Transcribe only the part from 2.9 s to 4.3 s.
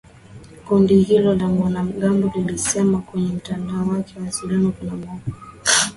kwenye mtandao wake wa